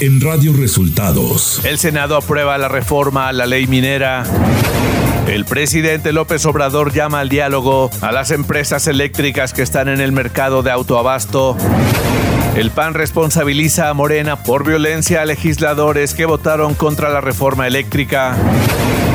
[0.00, 1.60] en Radio Resultados.
[1.64, 4.24] El Senado aprueba la reforma a la ley minera.
[5.26, 10.12] El presidente López Obrador llama al diálogo a las empresas eléctricas que están en el
[10.12, 11.56] mercado de autoabasto.
[12.56, 18.36] El PAN responsabiliza a Morena por violencia a legisladores que votaron contra la reforma eléctrica.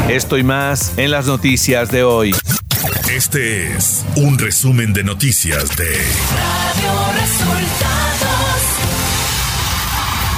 [0.07, 2.35] Esto y más en las noticias de hoy.
[3.11, 8.54] Este es un resumen de noticias de Radio Resultados.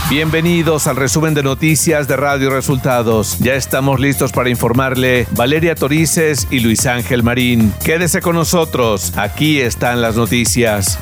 [0.10, 3.40] Bienvenidos al resumen de noticias de Radio Resultados.
[3.40, 7.74] Ya estamos listos para informarle Valeria Torices y Luis Ángel Marín.
[7.84, 10.98] Quédese con nosotros, aquí están las noticias.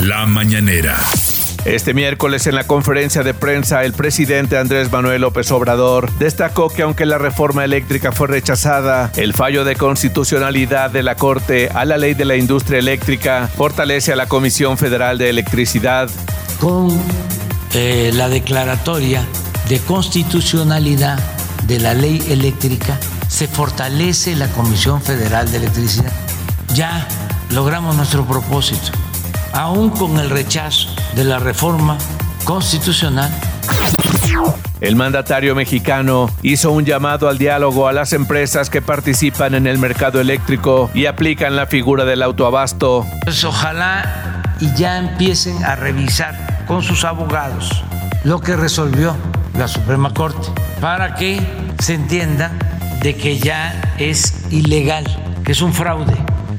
[0.00, 0.98] La mañanera.
[1.64, 6.82] Este miércoles en la conferencia de prensa el presidente Andrés Manuel López Obrador destacó que
[6.82, 11.98] aunque la reforma eléctrica fue rechazada, el fallo de constitucionalidad de la Corte a la
[11.98, 16.10] ley de la industria eléctrica fortalece a la Comisión Federal de Electricidad.
[16.58, 17.00] Con
[17.74, 19.26] eh, la declaratoria
[19.68, 21.18] de constitucionalidad
[21.66, 22.98] de la ley eléctrica
[23.28, 26.12] se fortalece la Comisión Federal de Electricidad.
[26.72, 27.06] Ya
[27.50, 28.92] logramos nuestro propósito
[29.52, 31.98] aún con el rechazo de la reforma
[32.44, 33.30] constitucional.
[34.80, 39.78] El mandatario mexicano hizo un llamado al diálogo a las empresas que participan en el
[39.78, 43.06] mercado eléctrico y aplican la figura del autoabasto.
[43.24, 47.84] Pues ojalá y ya empiecen a revisar con sus abogados
[48.24, 49.16] lo que resolvió
[49.58, 50.48] la Suprema Corte
[50.80, 51.40] para que
[51.78, 52.52] se entienda
[53.00, 55.04] de que ya es ilegal,
[55.44, 56.16] que es un fraude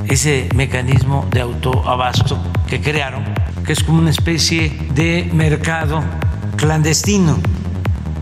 [0.07, 3.23] ese mecanismo de autoabasto que crearon,
[3.65, 6.03] que es como una especie de mercado
[6.55, 7.37] clandestino,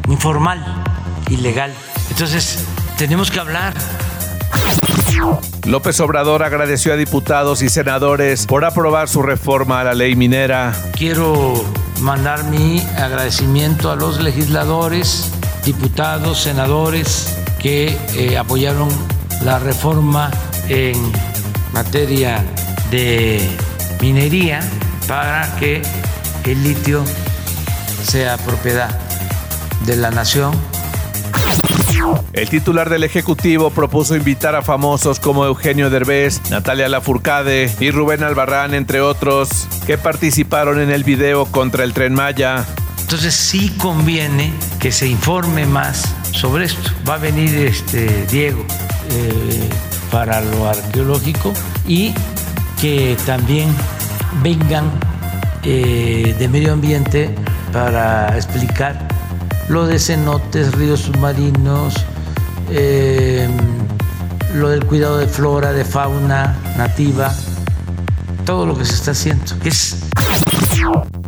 [0.08, 0.84] informal,
[1.30, 1.74] ilegal.
[2.10, 2.64] Entonces,
[2.98, 3.74] tenemos que hablar.
[5.66, 10.74] López Obrador agradeció a diputados y senadores por aprobar su reforma a la ley minera.
[10.94, 11.54] Quiero
[12.02, 15.32] mandar mi agradecimiento a los legisladores,
[15.64, 18.90] diputados, senadores que eh, apoyaron
[19.44, 20.30] la reforma
[20.68, 20.96] en
[21.72, 22.44] materia
[22.92, 23.42] de
[24.02, 24.60] minería
[25.08, 25.82] para que
[26.46, 27.04] el litio
[28.04, 29.00] sea propiedad
[29.86, 30.73] de la nación.
[32.34, 38.24] El titular del Ejecutivo propuso invitar a famosos como Eugenio Derbez, Natalia Lafourcade y Rubén
[38.24, 42.66] Albarrán, entre otros, que participaron en el video contra el tren Maya.
[43.02, 46.92] Entonces sí conviene que se informe más sobre esto.
[47.08, 48.66] Va a venir este Diego.
[49.10, 49.70] Eh,
[50.14, 51.54] para lo arqueológico
[51.88, 52.14] y
[52.80, 53.76] que también
[54.44, 54.92] vengan
[55.64, 57.34] eh, de medio ambiente
[57.72, 59.08] para explicar
[59.70, 61.96] lo de cenotes, ríos submarinos,
[62.70, 63.48] eh,
[64.56, 67.34] lo del cuidado de flora, de fauna nativa,
[68.46, 69.54] todo lo que se está haciendo.
[69.64, 70.04] Es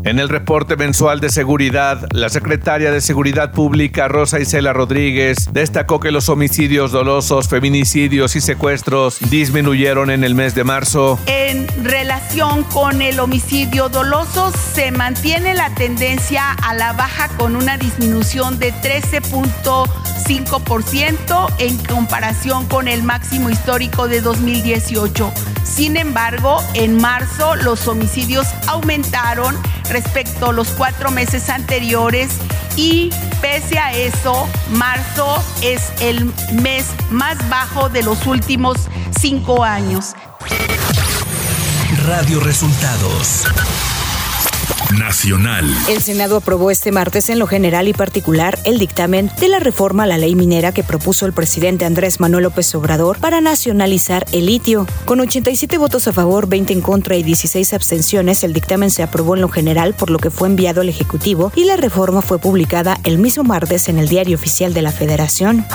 [0.05, 5.99] en el reporte mensual de seguridad, la secretaria de Seguridad Pública, Rosa Isela Rodríguez, destacó
[5.99, 11.19] que los homicidios dolosos, feminicidios y secuestros disminuyeron en el mes de marzo.
[11.25, 17.77] En relación con el homicidio doloso, se mantiene la tendencia a la baja con una
[17.77, 25.33] disminución de 13.5% en comparación con el máximo histórico de 2018.
[25.63, 29.55] Sin embargo, en marzo los homicidios aumentaron
[29.89, 32.29] respecto a los cuatro meses anteriores
[32.75, 33.09] y
[33.41, 38.77] pese a eso, marzo es el mes más bajo de los últimos
[39.19, 40.13] cinco años.
[42.05, 43.45] Radio Resultados
[44.93, 45.65] Nacional.
[45.89, 50.03] El Senado aprobó este martes en lo general y particular el dictamen de la reforma
[50.03, 54.45] a la ley minera que propuso el presidente Andrés Manuel López Obrador para nacionalizar el
[54.45, 54.85] litio.
[55.05, 59.35] Con 87 votos a favor, 20 en contra y 16 abstenciones, el dictamen se aprobó
[59.35, 62.99] en lo general por lo que fue enviado al Ejecutivo y la reforma fue publicada
[63.03, 65.65] el mismo martes en el Diario Oficial de la Federación.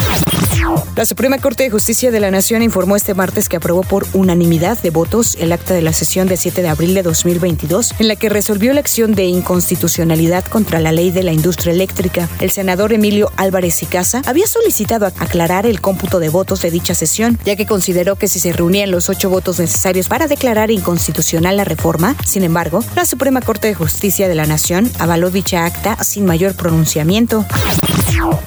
[1.00, 4.78] La Suprema Corte de Justicia de la Nación informó este martes que aprobó por unanimidad
[4.82, 8.16] de votos el acta de la sesión de 7 de abril de 2022, en la
[8.16, 12.28] que resolvió la acción de inconstitucionalidad contra la ley de la industria eléctrica.
[12.40, 16.94] El senador Emilio Álvarez y Casa había solicitado aclarar el cómputo de votos de dicha
[16.94, 21.56] sesión, ya que consideró que si se reunían los ocho votos necesarios para declarar inconstitucional
[21.56, 25.96] la reforma, sin embargo, la Suprema Corte de Justicia de la Nación avaló dicha acta
[26.04, 27.46] sin mayor pronunciamiento.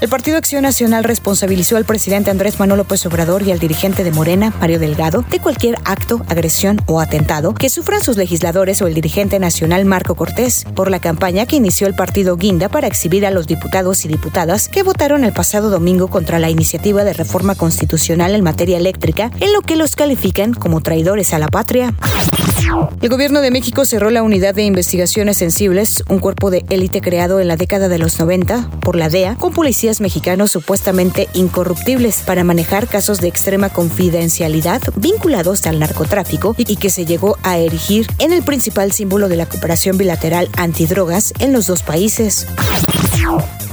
[0.02, 4.12] El Partido Acción Nacional responsabilizó al presidente Andrés Manuel López Obrador y al dirigente de
[4.12, 8.94] Morena, Mario Delgado, de cualquier acto, agresión o atentado que sufran sus legisladores o el
[8.94, 13.32] dirigente nacional Marco Cortés por la campaña que inició el partido Guinda para exhibir a
[13.32, 18.36] los diputados y diputadas que votaron el pasado domingo contra la iniciativa de reforma constitucional
[18.36, 21.94] en materia eléctrica, en lo que los califican como traidores a la patria.
[23.02, 27.40] El gobierno de México cerró la unidad de investigaciones sensibles, un cuerpo de élite creado
[27.40, 32.44] en la década de los 90 por la DEA, con policías mexicanos supuestamente incorruptibles para
[32.44, 38.34] manejar casos de extrema confidencialidad vinculados al narcotráfico y que se llegó a erigir en
[38.34, 42.48] el principal símbolo de la cooperación bilateral antidrogas en los dos países.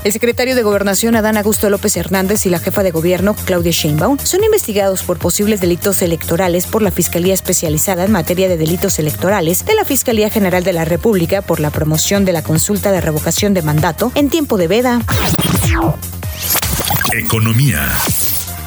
[0.03, 4.17] El secretario de Gobernación Adán Augusto López Hernández y la jefa de gobierno Claudia Sheinbaum
[4.19, 9.65] son investigados por posibles delitos electorales por la Fiscalía Especializada en Materia de Delitos Electorales
[9.75, 13.61] la Fiscalía General de la República por la promoción de la consulta de revocación de
[13.61, 15.01] mandato en tiempo de veda.
[17.13, 17.97] Economía.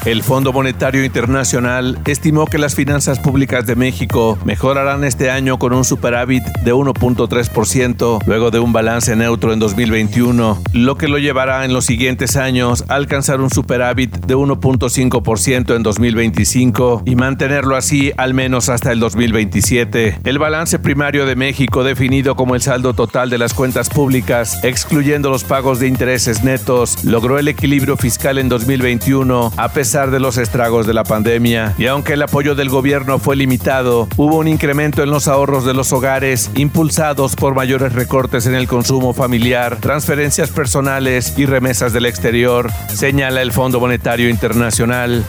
[0.07, 5.73] El Fondo Monetario Internacional estimó que las finanzas públicas de México mejorarán este año con
[5.73, 11.65] un superávit de 1.3% luego de un balance neutro en 2021, lo que lo llevará
[11.65, 18.13] en los siguientes años a alcanzar un superávit de 1.5% en 2025 y mantenerlo así
[18.15, 20.19] al menos hasta el 2027.
[20.23, 25.29] El balance primario de México definido como el saldo total de las cuentas públicas, excluyendo
[25.29, 30.37] los pagos de intereses netos, logró el equilibrio fiscal en 2021 a pesar de los
[30.37, 31.73] estragos de la pandemia.
[31.77, 35.73] Y aunque el apoyo del gobierno fue limitado, hubo un incremento en los ahorros de
[35.73, 42.05] los hogares, impulsados por mayores recortes en el consumo familiar, transferencias personales y remesas del
[42.05, 45.25] exterior, señala el Fondo Monetario Internacional.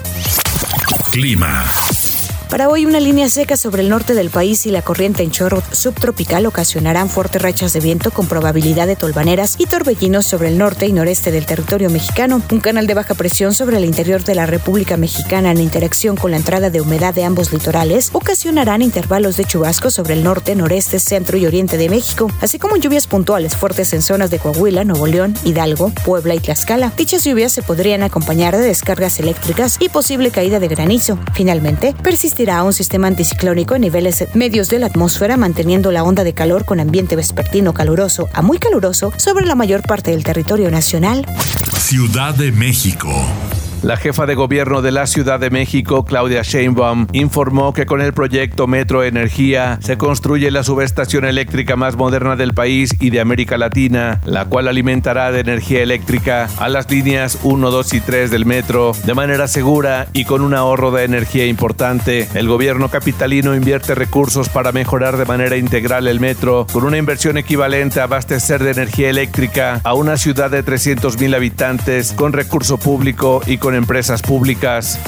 [1.10, 1.64] Clima.
[2.50, 5.62] Para hoy, una línea seca sobre el norte del país y la corriente en chorro
[5.70, 10.86] subtropical ocasionarán fuertes rachas de viento con probabilidad de tolvaneras y torbellinos sobre el norte
[10.86, 12.40] y noreste del territorio mexicano.
[12.50, 16.30] Un canal de baja presión sobre el interior de la República Mexicana en interacción con
[16.30, 21.00] la entrada de humedad de ambos litorales ocasionarán intervalos de chubascos sobre el norte, noreste,
[21.00, 25.06] centro y oriente de México, así como lluvias puntuales fuertes en zonas de Coahuila, Nuevo
[25.06, 26.94] León, Hidalgo, Puebla y Tlaxcala.
[26.96, 31.18] Dichas lluvias se podrían acompañar de descargas eléctricas y posible caída de granizo.
[31.34, 36.22] Finalmente, persiste a un sistema anticiclónico en niveles medios de la atmósfera, manteniendo la onda
[36.22, 40.70] de calor con ambiente vespertino caluroso a muy caluroso sobre la mayor parte del territorio
[40.70, 41.26] nacional.
[41.76, 43.08] Ciudad de México.
[43.82, 48.12] La jefa de gobierno de la Ciudad de México, Claudia Sheinbaum, informó que con el
[48.12, 53.56] proyecto Metro Energía se construye la subestación eléctrica más moderna del país y de América
[53.56, 58.46] Latina, la cual alimentará de energía eléctrica a las líneas 1, 2 y 3 del
[58.46, 62.26] metro de manera segura y con un ahorro de energía importante.
[62.34, 67.38] El gobierno capitalino invierte recursos para mejorar de manera integral el metro con una inversión
[67.38, 72.76] equivalente a abastecer de energía eléctrica a una ciudad de 300 mil habitantes con recurso
[72.76, 74.98] público y con con empresas públicas.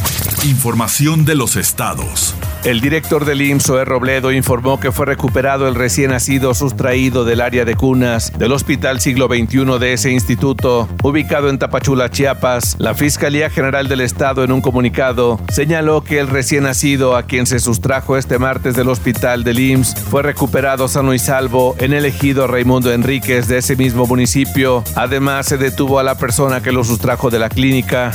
[0.44, 2.34] Información de los estados.
[2.62, 3.84] El director del IMSS, E.
[3.86, 9.00] Robledo, informó que fue recuperado el recién nacido sustraído del área de cunas del Hospital
[9.00, 12.76] Siglo XXI de ese instituto, ubicado en Tapachula, Chiapas.
[12.78, 17.46] La Fiscalía General del Estado, en un comunicado, señaló que el recién nacido, a quien
[17.46, 22.04] se sustrajo este martes del hospital del IMSS, fue recuperado sano y salvo en el
[22.04, 24.84] ejido Raimundo Enríquez de ese mismo municipio.
[24.96, 28.12] Además, se detuvo a la persona que lo sustrajo de la clínica.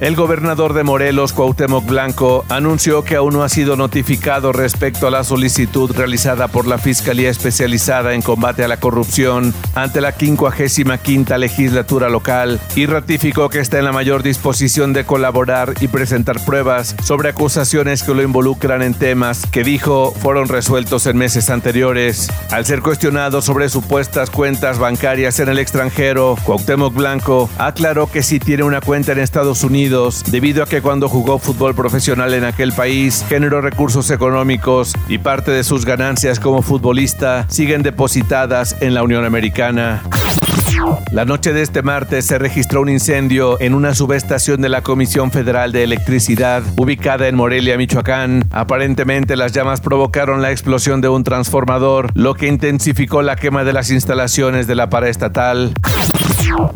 [0.00, 5.10] El gobernador de Morelos, Cuauhtémoc Blanco, anunció que aún no ha sido notificado respecto a
[5.10, 11.36] la solicitud realizada por la Fiscalía Especializada en Combate a la Corrupción ante la 55
[11.36, 16.96] legislatura local y ratificó que está en la mayor disposición de colaborar y presentar pruebas
[17.02, 22.30] sobre acusaciones que lo involucran en temas que dijo fueron resueltos en meses anteriores.
[22.50, 28.40] Al ser cuestionado sobre supuestas cuentas bancarias en el extranjero, Cuauhtémoc Blanco aclaró que sí
[28.40, 32.72] tiene una cuenta en Estados Unidos debido a que cuando jugó fútbol profesional en aquel
[32.72, 39.02] país generó recursos económicos y parte de sus ganancias como futbolista siguen depositadas en la
[39.02, 40.02] Unión Americana.
[41.12, 45.30] La noche de este martes se registró un incendio en una subestación de la Comisión
[45.30, 48.44] Federal de Electricidad ubicada en Morelia, Michoacán.
[48.50, 53.72] Aparentemente las llamas provocaron la explosión de un transformador, lo que intensificó la quema de
[53.72, 55.74] las instalaciones de la paraestatal.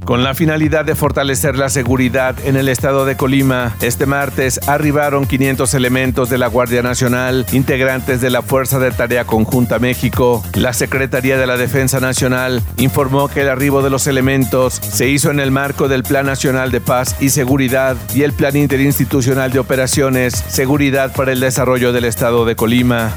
[0.04, 5.26] Con la finalidad de fortalecer la seguridad en el estado de Colima, este martes arribaron
[5.26, 10.44] 500 elementos de la Guardia Nacional, integrantes de la Fuerza de Tarea Conjunta México.
[10.54, 15.30] La Secretaría de la Defensa Nacional informó que el arribo de los elementos se hizo
[15.30, 19.58] en el marco del Plan Nacional de Paz y Seguridad y el Plan Interinstitucional de
[19.58, 23.12] Operaciones Seguridad para el Desarrollo del Estado de Colima.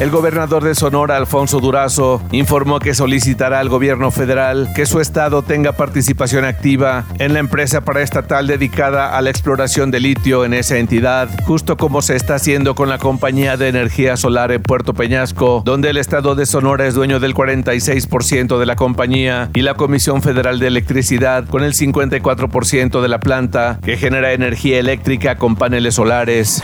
[0.00, 5.42] El gobernador de Sonora, Alfonso Durazo, informó que solicitará al gobierno federal que su estado
[5.42, 10.78] tenga participación activa en la empresa paraestatal dedicada a la exploración de litio en esa
[10.78, 15.62] entidad, justo como se está haciendo con la compañía de energía solar en Puerto Peñasco,
[15.64, 20.22] donde el estado de Sonora es dueño del 46% de la compañía y la Comisión
[20.22, 25.96] Federal de Electricidad con el 54% de la planta que genera energía eléctrica con paneles
[25.96, 26.62] solares.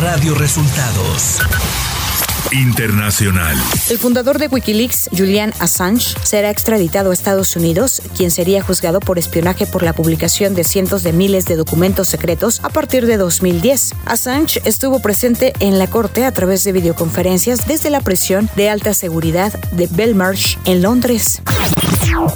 [0.00, 1.38] Radio Resultados.
[2.52, 3.56] Internacional.
[3.88, 9.18] El fundador de Wikileaks, Julian Assange, será extraditado a Estados Unidos, quien sería juzgado por
[9.18, 13.94] espionaje por la publicación de cientos de miles de documentos secretos a partir de 2010.
[14.04, 18.92] Assange estuvo presente en la corte a través de videoconferencias desde la prisión de alta
[18.92, 21.40] seguridad de Belmarsh en Londres.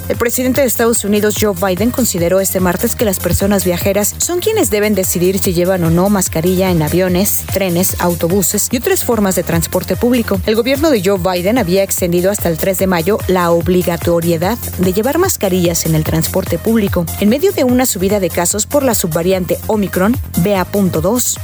[0.07, 4.39] El presidente de Estados Unidos, Joe Biden, consideró este martes que las personas viajeras son
[4.39, 9.35] quienes deben decidir si llevan o no mascarilla en aviones, trenes, autobuses y otras formas
[9.35, 10.39] de transporte público.
[10.45, 14.93] El gobierno de Joe Biden había extendido hasta el 3 de mayo la obligatoriedad de
[14.93, 18.95] llevar mascarillas en el transporte público, en medio de una subida de casos por la
[18.95, 21.37] subvariante Omicron BA.2.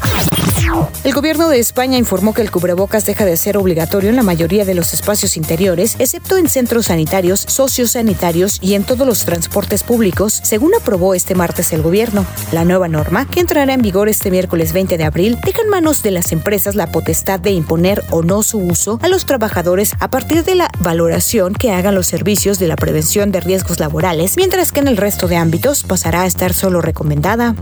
[1.04, 4.66] El gobierno de España informó que el cubrebocas deja de ser obligatorio en la mayoría
[4.66, 10.40] de los espacios interiores, excepto en centros sanitarios, sociosanitarios y en todos los transportes públicos,
[10.44, 12.26] según aprobó este martes el gobierno.
[12.52, 16.04] La nueva norma, que entrará en vigor este miércoles 20 de abril, deja en manos
[16.04, 20.10] de las empresas la potestad de imponer o no su uso a los trabajadores a
[20.10, 24.72] partir de la valoración que hagan los servicios de la prevención de riesgos laborales, mientras
[24.72, 27.56] que en el resto de ámbitos pasará a estar solo recomendada.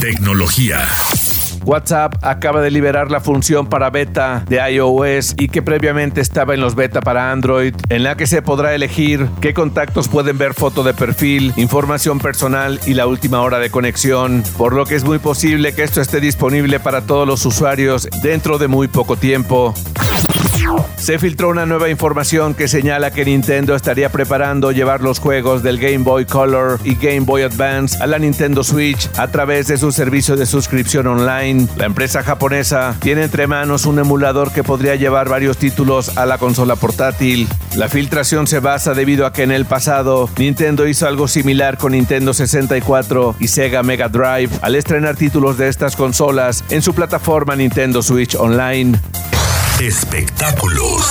[0.00, 0.86] Tecnología.
[1.66, 6.60] WhatsApp acaba de liberar la función para beta de iOS y que previamente estaba en
[6.60, 10.84] los beta para Android, en la que se podrá elegir qué contactos pueden ver foto
[10.84, 15.18] de perfil, información personal y la última hora de conexión, por lo que es muy
[15.18, 19.74] posible que esto esté disponible para todos los usuarios dentro de muy poco tiempo.
[21.06, 25.78] Se filtró una nueva información que señala que Nintendo estaría preparando llevar los juegos del
[25.78, 29.92] Game Boy Color y Game Boy Advance a la Nintendo Switch a través de su
[29.92, 31.68] servicio de suscripción online.
[31.76, 36.38] La empresa japonesa tiene entre manos un emulador que podría llevar varios títulos a la
[36.38, 37.46] consola portátil.
[37.76, 41.92] La filtración se basa debido a que en el pasado Nintendo hizo algo similar con
[41.92, 47.54] Nintendo 64 y Sega Mega Drive al estrenar títulos de estas consolas en su plataforma
[47.54, 48.98] Nintendo Switch Online.
[49.80, 51.04] Espectáculos.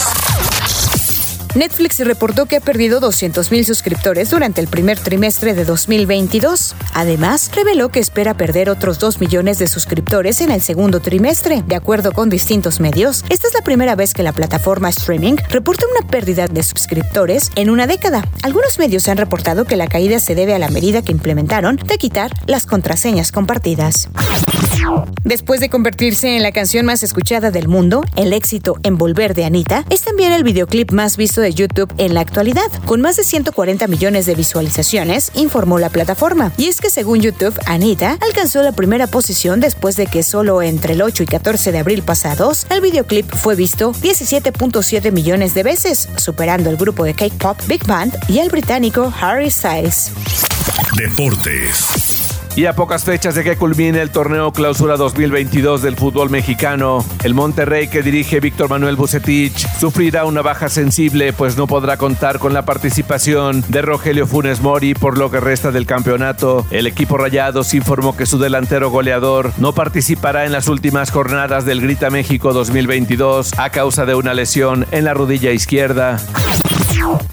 [1.54, 6.74] Netflix reportó que ha perdido 200.000 suscriptores durante el primer trimestre de 2022.
[6.96, 11.64] Además, reveló que espera perder otros 2 millones de suscriptores en el segundo trimestre.
[11.66, 15.86] De acuerdo con distintos medios, esta es la primera vez que la plataforma streaming reporta
[15.96, 18.28] una pérdida de suscriptores en una década.
[18.42, 21.98] Algunos medios han reportado que la caída se debe a la medida que implementaron de
[22.00, 24.10] quitar las contraseñas compartidas.
[25.24, 29.86] Después de convertirse en la canción más escuchada del mundo, el éxito Envolver de Anita
[29.90, 33.88] es también el videoclip más visto de YouTube en la actualidad, con más de 140
[33.88, 36.52] millones de visualizaciones, informó la plataforma.
[36.58, 40.94] Y es que según YouTube, Anita alcanzó la primera posición después de que solo entre
[40.94, 46.08] el 8 y 14 de abril pasados, el videoclip fue visto 17.7 millones de veces,
[46.18, 50.12] superando el grupo de K-pop Big Band y el británico Harry Styles.
[50.98, 52.25] Deportes.
[52.56, 57.34] Y a pocas fechas de que culmine el torneo Clausura 2022 del fútbol mexicano, el
[57.34, 62.54] Monterrey que dirige Víctor Manuel Bucetich sufrirá una baja sensible pues no podrá contar con
[62.54, 66.66] la participación de Rogelio Funes Mori por lo que resta del campeonato.
[66.72, 71.82] El equipo Rayados informó que su delantero goleador no participará en las últimas jornadas del
[71.82, 76.22] Grita México 2022 a causa de una lesión en la rodilla izquierda.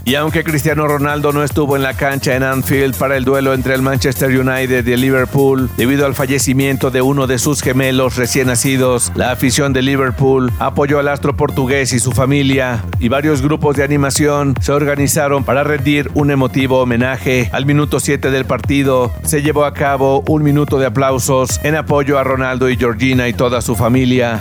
[0.05, 3.75] Y aunque Cristiano Ronaldo no estuvo en la cancha en Anfield para el duelo entre
[3.75, 8.49] el Manchester United y el Liverpool debido al fallecimiento de uno de sus gemelos recién
[8.49, 13.77] nacidos, la afición de Liverpool apoyó al astro portugués y su familia y varios grupos
[13.77, 17.49] de animación se organizaron para rendir un emotivo homenaje.
[17.53, 22.19] Al minuto 7 del partido se llevó a cabo un minuto de aplausos en apoyo
[22.19, 24.41] a Ronaldo y Georgina y toda su familia.